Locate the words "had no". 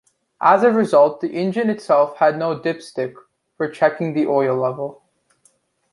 2.17-2.57